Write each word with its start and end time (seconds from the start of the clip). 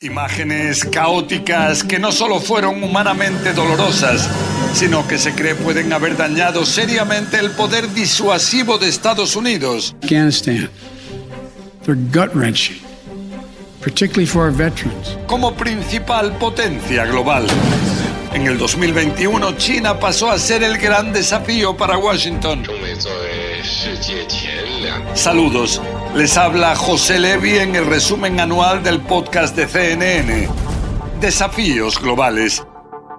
Imágenes 0.00 0.84
caóticas 0.84 1.82
que 1.82 1.98
no 1.98 2.12
solo 2.12 2.38
fueron 2.38 2.84
humanamente 2.84 3.52
dolorosas, 3.52 4.30
sino 4.72 5.08
que 5.08 5.18
se 5.18 5.34
cree 5.34 5.56
pueden 5.56 5.92
haber 5.92 6.16
dañado 6.16 6.64
seriamente 6.64 7.36
el 7.40 7.50
poder 7.50 7.92
disuasivo 7.92 8.78
de 8.78 8.86
Estados 8.86 9.34
Unidos. 9.34 9.96
Afghanistan. 10.04 10.70
They're 11.84 11.98
gut 12.12 12.32
wrenching, 12.32 12.78
particularly 13.82 14.26
for 14.26 14.44
our 14.44 14.52
veterans. 14.52 15.18
Como 15.26 15.52
principal 15.56 16.30
potencia 16.38 17.04
global. 17.04 17.48
En 18.32 18.46
el 18.46 18.56
2021, 18.56 19.56
China 19.56 19.98
pasó 19.98 20.30
a 20.30 20.38
ser 20.38 20.62
el 20.62 20.78
gran 20.78 21.12
desafío 21.12 21.76
para 21.76 21.98
Washington. 21.98 22.62
Saludos, 25.14 25.82
les 26.18 26.36
habla 26.36 26.74
José 26.74 27.16
Levi 27.20 27.58
en 27.58 27.76
el 27.76 27.86
resumen 27.86 28.40
anual 28.40 28.82
del 28.82 29.00
podcast 29.00 29.54
de 29.54 29.68
CNN. 29.68 30.48
Desafíos 31.20 32.02
globales. 32.02 32.66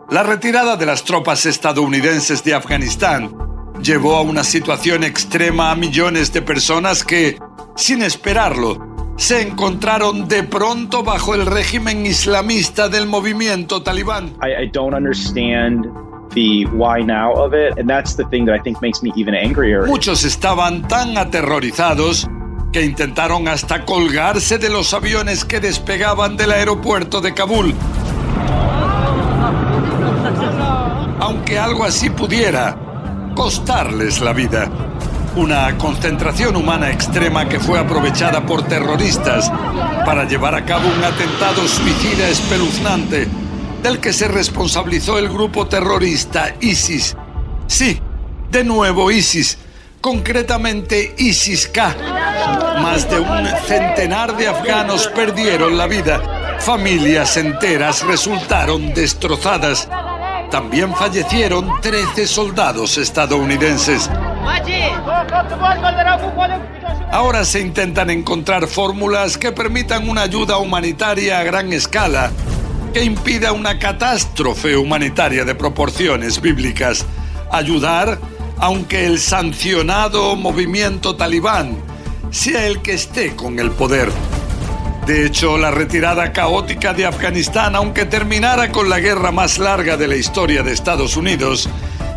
La 0.09 0.21
retirada 0.21 0.75
de 0.75 0.85
las 0.85 1.05
tropas 1.05 1.45
estadounidenses 1.45 2.43
de 2.43 2.55
Afganistán 2.55 3.33
llevó 3.81 4.17
a 4.17 4.21
una 4.21 4.43
situación 4.43 5.05
extrema 5.05 5.71
a 5.71 5.75
millones 5.75 6.33
de 6.33 6.41
personas 6.41 7.05
que, 7.05 7.39
sin 7.77 8.01
esperarlo, 8.01 9.15
se 9.15 9.43
encontraron 9.43 10.27
de 10.27 10.43
pronto 10.43 11.01
bajo 11.01 11.33
el 11.35 11.45
régimen 11.45 12.05
islamista 12.05 12.89
del 12.89 13.07
movimiento 13.07 13.81
talibán. 13.81 14.33
I, 14.43 14.63
I 14.63 14.69
don't 14.73 14.93
understand 14.93 15.85
the 16.33 16.65
why 16.73 17.01
now 17.01 17.31
of 17.31 17.53
it, 17.53 17.79
and 17.79 17.89
that's 17.89 18.17
the 18.17 18.25
thing 18.25 18.45
that 18.45 18.55
I 18.55 18.61
think 18.61 18.81
makes 18.81 19.01
me 19.01 19.13
even 19.15 19.35
angrier. 19.35 19.87
Muchos 19.87 20.25
estaban 20.25 20.85
tan 20.89 21.17
aterrorizados 21.17 22.27
que 22.71 22.83
intentaron 22.83 23.47
hasta 23.47 23.83
colgarse 23.83 24.59
de 24.59 24.69
los 24.69 24.93
aviones 24.93 25.43
que 25.43 25.59
despegaban 25.59 26.37
del 26.37 26.51
aeropuerto 26.51 27.19
de 27.19 27.33
Kabul. 27.33 27.73
Aunque 31.19 31.57
algo 31.57 31.83
así 31.83 32.09
pudiera 32.09 32.77
costarles 33.35 34.21
la 34.21 34.33
vida. 34.33 34.69
Una 35.35 35.77
concentración 35.77 36.55
humana 36.55 36.91
extrema 36.91 37.47
que 37.47 37.59
fue 37.59 37.79
aprovechada 37.79 38.45
por 38.45 38.63
terroristas 38.63 39.51
para 40.05 40.27
llevar 40.27 40.53
a 40.55 40.65
cabo 40.65 40.87
un 40.87 41.03
atentado 41.03 41.67
suicida 41.67 42.29
espeluznante 42.29 43.27
del 43.81 43.99
que 43.99 44.13
se 44.13 44.27
responsabilizó 44.27 45.17
el 45.17 45.29
grupo 45.29 45.67
terrorista 45.67 46.55
ISIS. 46.59 47.15
Sí, 47.67 47.99
de 48.51 48.63
nuevo 48.63 49.11
ISIS, 49.11 49.57
concretamente 50.01 51.15
ISIS-K. 51.17 52.18
Más 52.81 53.09
de 53.09 53.19
un 53.19 53.45
centenar 53.67 54.35
de 54.37 54.47
afganos 54.47 55.07
perdieron 55.07 55.77
la 55.77 55.85
vida. 55.85 56.57
Familias 56.59 57.35
enteras 57.37 58.05
resultaron 58.05 58.93
destrozadas. 58.93 59.89
También 60.49 60.95
fallecieron 60.95 61.69
13 61.81 62.25
soldados 62.25 62.97
estadounidenses. 62.97 64.09
Ahora 67.11 67.43
se 67.43 67.59
intentan 67.59 68.09
encontrar 68.09 68.67
fórmulas 68.67 69.37
que 69.37 69.51
permitan 69.51 70.07
una 70.07 70.21
ayuda 70.21 70.57
humanitaria 70.57 71.39
a 71.39 71.43
gran 71.43 71.73
escala 71.73 72.31
que 72.93 73.03
impida 73.03 73.51
una 73.51 73.77
catástrofe 73.77 74.77
humanitaria 74.77 75.43
de 75.43 75.53
proporciones 75.53 76.39
bíblicas. 76.39 77.05
Ayudar 77.51 78.19
aunque 78.57 79.05
el 79.05 79.19
sancionado 79.19 80.35
movimiento 80.35 81.15
talibán 81.15 81.88
sea 82.31 82.67
el 82.67 82.81
que 82.81 82.93
esté 82.93 83.35
con 83.35 83.59
el 83.59 83.71
poder. 83.71 84.09
De 85.05 85.25
hecho, 85.25 85.57
la 85.57 85.71
retirada 85.71 86.31
caótica 86.31 86.93
de 86.93 87.05
Afganistán, 87.05 87.75
aunque 87.75 88.05
terminara 88.05 88.71
con 88.71 88.89
la 88.89 88.99
guerra 88.99 89.31
más 89.31 89.57
larga 89.57 89.97
de 89.97 90.07
la 90.07 90.15
historia 90.15 90.61
de 90.61 90.71
Estados 90.71 91.17
Unidos, 91.17 91.67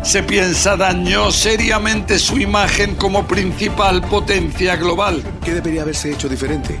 se 0.03 0.21
piensa 0.21 0.75
dañó 0.75 1.31
seriamente 1.31 2.19
su 2.19 2.37
imagen 2.37 2.95
como 2.95 3.25
principal 3.25 4.01
potencia 4.01 4.75
global. 4.75 5.23
¿Qué 5.43 5.53
debería 5.53 5.81
haberse 5.81 6.11
hecho 6.11 6.29
diferente? 6.29 6.77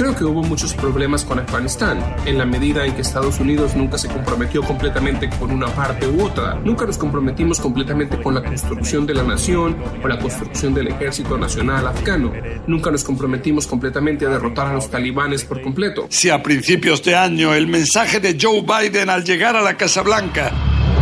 Creo 0.00 0.16
que 0.16 0.24
hubo 0.24 0.42
muchos 0.42 0.72
problemas 0.72 1.26
con 1.26 1.40
Afganistán, 1.40 1.98
en 2.24 2.38
la 2.38 2.46
medida 2.46 2.86
en 2.86 2.94
que 2.94 3.02
Estados 3.02 3.38
Unidos 3.38 3.76
nunca 3.76 3.98
se 3.98 4.08
comprometió 4.08 4.62
completamente 4.62 5.28
con 5.38 5.50
una 5.50 5.66
parte 5.66 6.08
u 6.08 6.22
otra. 6.22 6.54
Nunca 6.54 6.86
nos 6.86 6.96
comprometimos 6.96 7.60
completamente 7.60 8.18
con 8.22 8.34
la 8.34 8.42
construcción 8.42 9.04
de 9.04 9.12
la 9.12 9.24
nación 9.24 9.76
o 10.02 10.08
la 10.08 10.18
construcción 10.18 10.72
del 10.72 10.88
ejército 10.88 11.36
nacional 11.36 11.86
afgano. 11.86 12.32
Nunca 12.66 12.90
nos 12.90 13.04
comprometimos 13.04 13.66
completamente 13.66 14.24
a 14.24 14.30
derrotar 14.30 14.68
a 14.68 14.72
los 14.72 14.88
talibanes 14.88 15.44
por 15.44 15.60
completo. 15.60 16.06
Si 16.08 16.30
a 16.30 16.42
principios 16.42 17.02
de 17.02 17.16
año 17.16 17.52
el 17.52 17.66
mensaje 17.66 18.20
de 18.20 18.38
Joe 18.40 18.62
Biden 18.62 19.10
al 19.10 19.22
llegar 19.22 19.54
a 19.54 19.60
la 19.60 19.76
Casa 19.76 20.00
Blanca 20.00 20.50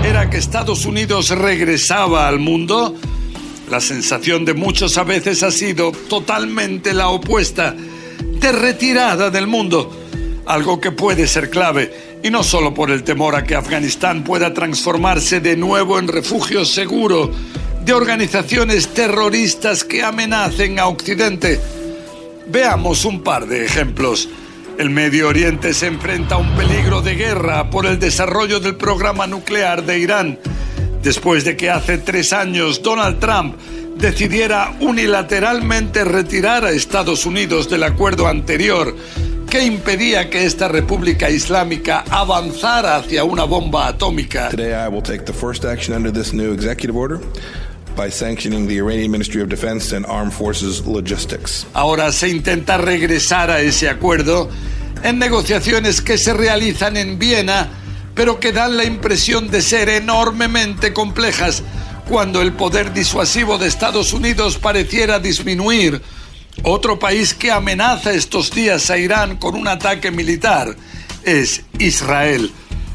era 0.04 0.28
que 0.28 0.38
Estados 0.38 0.84
Unidos 0.86 1.30
regresaba 1.30 2.26
al 2.26 2.40
mundo, 2.40 2.96
la 3.70 3.80
sensación 3.80 4.44
de 4.44 4.54
muchos 4.54 4.98
a 4.98 5.04
veces 5.04 5.44
ha 5.44 5.52
sido 5.52 5.92
totalmente 5.92 6.92
la 6.94 7.10
opuesta 7.10 7.76
de 8.40 8.52
retirada 8.52 9.30
del 9.30 9.46
mundo, 9.46 9.90
algo 10.46 10.80
que 10.80 10.92
puede 10.92 11.26
ser 11.26 11.50
clave, 11.50 12.18
y 12.22 12.30
no 12.30 12.42
solo 12.42 12.74
por 12.74 12.90
el 12.90 13.04
temor 13.04 13.36
a 13.36 13.44
que 13.44 13.54
Afganistán 13.54 14.24
pueda 14.24 14.54
transformarse 14.54 15.40
de 15.40 15.56
nuevo 15.56 15.98
en 15.98 16.08
refugio 16.08 16.64
seguro 16.64 17.30
de 17.84 17.92
organizaciones 17.92 18.88
terroristas 18.88 19.84
que 19.84 20.02
amenacen 20.02 20.78
a 20.78 20.86
Occidente. 20.86 21.60
Veamos 22.48 23.04
un 23.04 23.22
par 23.22 23.46
de 23.46 23.64
ejemplos. 23.64 24.28
El 24.78 24.90
Medio 24.90 25.28
Oriente 25.28 25.74
se 25.74 25.86
enfrenta 25.86 26.36
a 26.36 26.38
un 26.38 26.54
peligro 26.54 27.02
de 27.02 27.14
guerra 27.14 27.70
por 27.70 27.86
el 27.86 27.98
desarrollo 27.98 28.60
del 28.60 28.76
programa 28.76 29.26
nuclear 29.26 29.84
de 29.84 29.98
Irán, 29.98 30.38
después 31.02 31.44
de 31.44 31.56
que 31.56 31.70
hace 31.70 31.98
tres 31.98 32.32
años 32.32 32.82
Donald 32.82 33.18
Trump 33.18 33.56
decidiera 33.98 34.76
unilateralmente 34.80 36.04
retirar 36.04 36.64
a 36.64 36.70
Estados 36.70 37.26
Unidos 37.26 37.68
del 37.68 37.82
acuerdo 37.82 38.28
anterior 38.28 38.94
que 39.50 39.64
impedía 39.64 40.30
que 40.30 40.44
esta 40.44 40.68
República 40.68 41.30
Islámica 41.30 42.04
avanzara 42.10 42.96
hacia 42.96 43.24
una 43.24 43.44
bomba 43.44 43.88
atómica. 43.88 44.50
Today 44.50 44.72
I 44.72 44.88
will 44.88 45.02
take 45.02 45.24
the 45.24 45.32
first 45.32 45.64
action 45.64 45.96
under 45.96 46.12
this 46.12 46.32
new 46.32 46.52
executive 46.52 46.96
order 46.96 47.18
by 47.96 48.10
sanctioning 48.10 48.68
the 48.68 48.76
Iranian 48.76 49.10
Ministry 49.10 49.42
of 49.42 49.48
Defense 49.48 49.94
and 49.96 50.06
Armed 50.06 50.32
Forces 50.32 50.86
Logistics. 50.86 51.66
Ahora 51.72 52.12
se 52.12 52.28
intenta 52.28 52.76
regresar 52.76 53.50
a 53.50 53.60
ese 53.60 53.88
acuerdo 53.88 54.48
en 55.02 55.18
negociaciones 55.18 56.00
que 56.00 56.18
se 56.18 56.34
realizan 56.34 56.96
en 56.96 57.18
Viena, 57.18 57.68
pero 58.14 58.38
que 58.38 58.52
dan 58.52 58.76
la 58.76 58.84
impresión 58.84 59.50
de 59.50 59.62
ser 59.62 59.88
enormemente 59.88 60.92
complejas 60.92 61.64
cuando 62.08 62.40
el 62.40 62.54
poder 62.54 62.92
disuasivo 62.94 63.58
de 63.58 63.68
Estados 63.68 64.12
Unidos 64.12 64.56
pareciera 64.56 65.18
disminuir. 65.18 66.00
Otro 66.62 66.98
país 66.98 67.34
que 67.34 67.52
amenaza 67.52 68.12
estos 68.12 68.50
días 68.50 68.90
a 68.90 68.98
Irán 68.98 69.36
con 69.36 69.54
un 69.54 69.68
ataque 69.68 70.10
militar 70.10 70.74
es 71.24 71.62
Israel, 71.78 72.50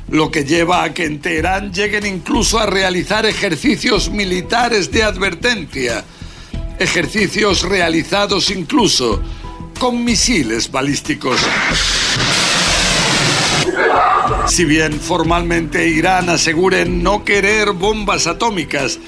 lo 0.10 0.31
que 0.31 0.44
lleva 0.44 0.83
a 0.83 0.94
que 0.94 1.06
en 1.06 1.21
Teherán 1.21 1.71
lleguen 1.71 2.06
incluso 2.06 2.60
a 2.60 2.65
realizar 2.65 3.25
ejercicios 3.25 4.10
militares 4.10 4.92
de 4.92 5.04
advertencia, 5.04 6.04
ejercicios 6.80 7.62
realizados 7.62 8.50
incluso 8.50 9.21
con 9.80 10.04
misiles 10.04 10.71
balísticos. 10.71 11.39
Si 14.48 14.66
bien 14.66 15.00
formalmente 15.00 15.88
Irán 15.88 16.30
asegure 16.30 16.86
no 16.86 17.24
querer 17.24 17.72
bombas 17.72 18.28
atómicas, 18.28 19.00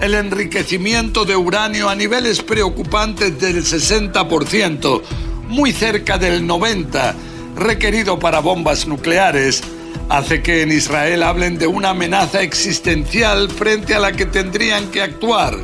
el 0.00 0.14
enriquecimiento 0.14 1.24
de 1.24 1.36
uranio 1.36 1.88
a 1.88 1.96
niveles 1.96 2.42
preocupantes 2.42 3.38
del 3.40 3.64
60%, 3.64 5.02
muy 5.48 5.72
cerca 5.72 6.16
del 6.16 6.46
90%, 6.46 7.14
requerido 7.56 8.18
para 8.18 8.38
bombas 8.38 8.86
nucleares, 8.86 9.62
hace 10.08 10.42
que 10.42 10.62
en 10.62 10.70
Israel 10.70 11.24
hablen 11.24 11.58
de 11.58 11.66
una 11.66 11.90
amenaza 11.90 12.42
existencial 12.42 13.50
frente 13.50 13.94
a 13.94 14.00
la 14.00 14.12
que 14.12 14.26
tendrían 14.26 14.90
que 14.90 15.02
actuar 15.02 15.56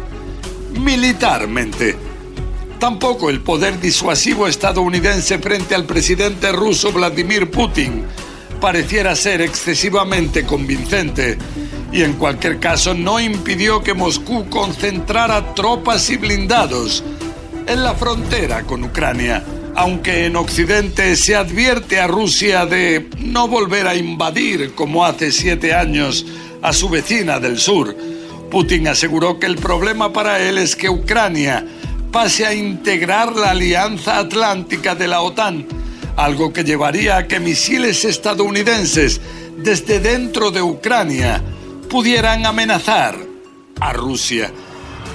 militarmente. 0.73 1.97
Tampoco 2.81 3.31
el 3.31 3.41
poder 3.41 3.81
disuasivo 3.81 4.49
estadounidense 4.49 5.38
frente 5.38 5.75
al 5.75 5.85
presidente 5.85 6.50
ruso 6.50 6.93
Vladimir 6.93 7.50
Putin 7.50 8.05
pareciera 8.60 9.16
ser 9.16 9.40
excesivamente 9.40 10.44
convincente 10.44 11.38
y 11.92 12.02
en 12.02 12.12
cualquier 12.14 12.60
caso 12.60 12.94
no 12.94 13.18
impidió 13.18 13.82
que 13.82 13.94
Moscú 13.94 14.48
concentrara 14.48 15.54
tropas 15.54 16.08
y 16.10 16.16
blindados 16.16 17.02
en 17.66 17.82
la 17.82 17.94
frontera 17.94 18.62
con 18.62 18.84
Ucrania, 18.84 19.44
aunque 19.74 20.26
en 20.26 20.36
Occidente 20.36 21.16
se 21.16 21.34
advierte 21.34 22.00
a 22.00 22.06
Rusia 22.06 22.66
de 22.66 23.08
no 23.18 23.48
volver 23.48 23.86
a 23.86 23.94
invadir 23.94 24.74
como 24.74 25.04
hace 25.04 25.32
siete 25.32 25.74
años 25.74 26.26
a 26.62 26.72
su 26.72 26.88
vecina 26.88 27.40
del 27.40 27.58
sur. 27.58 27.96
Putin 28.50 28.88
aseguró 28.88 29.38
que 29.38 29.46
el 29.46 29.56
problema 29.56 30.12
para 30.12 30.40
él 30.40 30.58
es 30.58 30.76
que 30.76 30.90
Ucrania 30.90 31.64
pase 32.12 32.44
a 32.44 32.54
integrar 32.54 33.34
la 33.36 33.50
Alianza 33.50 34.18
Atlántica 34.18 34.94
de 34.94 35.08
la 35.08 35.20
OTAN, 35.20 35.66
algo 36.25 36.52
que 36.52 36.64
llevaría 36.64 37.17
a 37.17 37.26
que 37.26 37.40
misiles 37.40 38.05
estadounidenses 38.05 39.20
desde 39.56 40.00
dentro 40.00 40.50
de 40.50 40.62
Ucrania 40.62 41.43
pudieran 41.88 42.46
amenazar 42.46 43.17
a 43.81 43.93
Rusia. 43.93 44.52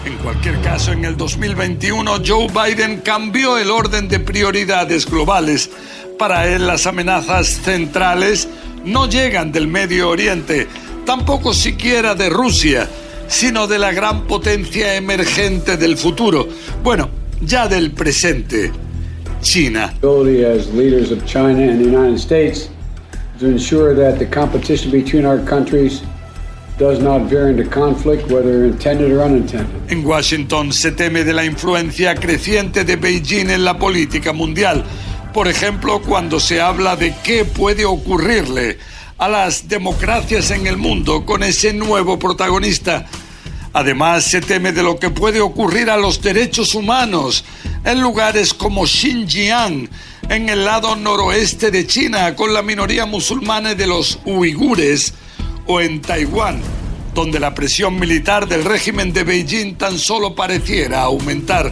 En 0.05 0.17
cualquier 0.17 0.59
caso, 0.61 0.91
en 0.91 1.05
el 1.05 1.17
2021 1.17 2.21
Joe 2.25 2.47
Biden 2.47 3.01
cambió 3.01 3.57
el 3.57 3.71
orden 3.71 4.07
de 4.07 4.19
prioridades 4.19 5.05
globales. 5.05 5.69
Para 6.17 6.47
él 6.47 6.67
las 6.67 6.85
amenazas 6.85 7.47
centrales 7.63 8.47
no 8.83 9.07
llegan 9.07 9.51
del 9.51 9.67
Medio 9.67 10.09
Oriente, 10.09 10.67
tampoco 11.05 11.53
siquiera 11.53 12.15
de 12.15 12.29
Rusia, 12.29 12.89
sino 13.27 13.67
de 13.67 13.79
la 13.79 13.91
gran 13.91 14.27
potencia 14.27 14.95
emergente 14.95 15.77
del 15.77 15.97
futuro, 15.97 16.47
bueno, 16.83 17.09
ya 17.41 17.67
del 17.67 17.91
presente, 17.91 18.71
China. 19.45 19.93
As 20.03 20.73
leaders 20.73 21.11
of 21.11 21.25
China 21.25 21.61
and 21.61 21.79
the 21.79 21.85
United 21.85 22.19
States 22.19 22.69
to 23.39 23.47
ensure 23.47 23.93
that 23.93 24.17
the 24.17 24.25
competition 24.25 24.91
between 24.91 25.25
our 25.25 25.39
countries 25.45 26.01
does 26.77 26.99
not 26.99 27.29
veer 27.29 27.49
into 27.49 27.63
conflict, 27.63 28.29
whether 28.29 28.65
intended 28.65 29.11
or 29.11 29.21
unintended. 29.21 29.89
En 29.89 30.03
Washington 30.03 30.73
se 30.73 30.91
teme 30.91 31.23
de 31.23 31.33
la 31.33 31.45
influencia 31.45 32.15
creciente 32.15 32.83
de 32.83 32.97
Beijing 32.97 33.49
en 33.49 33.63
la 33.63 33.77
política 33.77 34.33
mundial. 34.33 34.83
Por 35.33 35.47
ejemplo, 35.47 36.01
cuando 36.01 36.39
se 36.39 36.59
habla 36.59 36.95
de 36.95 37.13
qué 37.23 37.45
puede 37.45 37.85
ocurrirle 37.85 38.77
a 39.17 39.29
las 39.29 39.67
democracias 39.67 40.51
en 40.51 40.67
el 40.67 40.77
mundo 40.77 41.25
con 41.25 41.43
ese 41.43 41.73
nuevo 41.73 42.19
protagonista. 42.19 43.05
Además, 43.71 44.23
se 44.25 44.41
teme 44.41 44.71
de 44.71 44.83
lo 44.83 44.97
que 44.97 45.09
puede 45.09 45.41
ocurrir 45.41 45.89
a 45.89 45.97
los 45.97 46.21
derechos 46.21 46.75
humanos 46.75 47.43
en 47.85 48.01
lugares 48.01 48.53
como 48.53 48.85
Xinjiang, 48.85 49.87
en 50.27 50.49
el 50.49 50.65
lado 50.65 50.95
noroeste 50.95 51.69
de 51.69 51.85
China, 51.85 52.35
con 52.35 52.51
la 52.51 52.63
minoría 52.63 53.05
musulmana 53.05 53.75
de 53.75 53.85
los 53.85 54.19
uigures, 54.25 55.13
o 55.67 55.79
en 55.81 56.01
Taiwán, 56.01 56.61
donde 57.13 57.39
la 57.39 57.53
presión 57.53 57.99
militar 57.99 58.47
del 58.47 58.65
régimen 58.65 59.13
de 59.13 59.23
Beijing 59.23 59.75
tan 59.75 59.99
solo 59.99 60.33
pareciera 60.35 61.03
aumentar. 61.03 61.71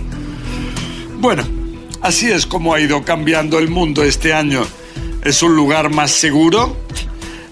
Bueno, 1.19 1.43
así 2.01 2.29
es 2.29 2.45
como 2.45 2.73
ha 2.73 2.79
ido 2.79 3.03
cambiando 3.03 3.57
el 3.57 3.69
mundo 3.69 4.03
este 4.03 4.33
año. 4.33 4.65
¿Es 5.23 5.41
un 5.41 5.55
lugar 5.55 5.89
más 5.89 6.11
seguro? 6.11 6.77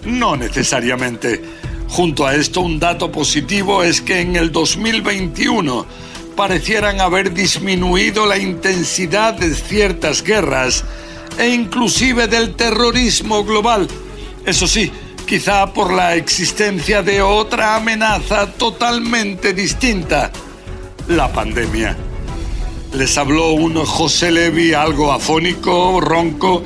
No 0.05 0.35
necesariamente. 0.35 1.41
Junto 1.87 2.25
a 2.25 2.35
esto, 2.35 2.61
un 2.61 2.79
dato 2.79 3.11
positivo 3.11 3.83
es 3.83 4.01
que 4.01 4.21
en 4.21 4.35
el 4.35 4.51
2021 4.51 5.85
parecieran 6.35 7.01
haber 7.01 7.33
disminuido 7.33 8.25
la 8.25 8.37
intensidad 8.37 9.33
de 9.33 9.53
ciertas 9.53 10.23
guerras 10.23 10.83
e 11.37 11.49
inclusive 11.49 12.27
del 12.27 12.55
terrorismo 12.55 13.43
global. 13.43 13.87
Eso 14.45 14.67
sí, 14.67 14.91
quizá 15.25 15.73
por 15.73 15.93
la 15.93 16.15
existencia 16.15 17.01
de 17.01 17.21
otra 17.21 17.75
amenaza 17.75 18.47
totalmente 18.47 19.53
distinta, 19.53 20.31
la 21.07 21.31
pandemia. 21.31 21.95
Les 22.93 23.17
habló 23.17 23.51
un 23.51 23.75
José 23.85 24.31
Levi 24.31 24.73
algo 24.73 25.11
afónico, 25.13 26.01
ronco, 26.01 26.61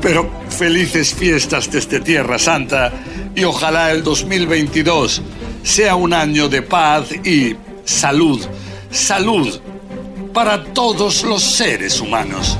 pero 0.00 0.28
felices 0.48 1.14
fiestas 1.14 1.70
desde 1.70 2.00
Tierra 2.00 2.38
Santa 2.38 2.92
y 3.34 3.44
ojalá 3.44 3.92
el 3.92 4.02
2022 4.02 5.22
sea 5.62 5.94
un 5.94 6.12
año 6.12 6.48
de 6.48 6.62
paz 6.62 7.12
y 7.24 7.54
salud, 7.84 8.40
salud 8.92 9.60
para 10.32 10.62
todos 10.72 11.24
los 11.24 11.42
seres 11.42 12.00
humanos. 12.00 12.58